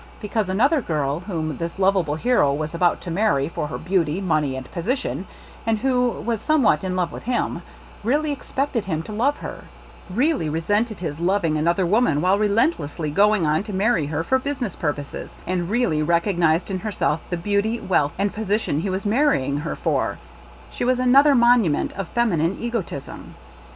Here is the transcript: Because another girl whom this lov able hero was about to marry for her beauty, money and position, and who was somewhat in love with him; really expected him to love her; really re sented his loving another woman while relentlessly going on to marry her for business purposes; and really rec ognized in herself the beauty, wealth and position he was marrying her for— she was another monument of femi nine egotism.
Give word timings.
Because 0.19 0.49
another 0.49 0.81
girl 0.81 1.19
whom 1.19 1.57
this 1.57 1.77
lov 1.77 1.95
able 1.95 2.15
hero 2.15 2.51
was 2.55 2.73
about 2.73 3.01
to 3.01 3.11
marry 3.11 3.47
for 3.47 3.67
her 3.67 3.77
beauty, 3.77 4.19
money 4.19 4.55
and 4.55 4.65
position, 4.71 5.27
and 5.63 5.77
who 5.77 6.09
was 6.09 6.41
somewhat 6.41 6.83
in 6.83 6.95
love 6.95 7.11
with 7.11 7.21
him; 7.21 7.61
really 8.03 8.31
expected 8.31 8.85
him 8.85 9.03
to 9.03 9.11
love 9.11 9.37
her; 9.37 9.65
really 10.09 10.49
re 10.49 10.59
sented 10.59 11.01
his 11.01 11.19
loving 11.19 11.55
another 11.55 11.85
woman 11.85 12.19
while 12.19 12.39
relentlessly 12.39 13.11
going 13.11 13.45
on 13.45 13.61
to 13.61 13.73
marry 13.73 14.07
her 14.07 14.23
for 14.23 14.39
business 14.39 14.75
purposes; 14.75 15.37
and 15.45 15.69
really 15.69 16.01
rec 16.01 16.23
ognized 16.23 16.71
in 16.71 16.79
herself 16.79 17.21
the 17.29 17.37
beauty, 17.37 17.79
wealth 17.79 18.15
and 18.17 18.33
position 18.33 18.79
he 18.79 18.89
was 18.89 19.05
marrying 19.05 19.57
her 19.57 19.75
for— 19.75 20.17
she 20.71 20.83
was 20.83 20.97
another 20.99 21.35
monument 21.35 21.93
of 21.93 22.11
femi 22.15 22.39
nine 22.39 22.57
egotism. 22.59 23.35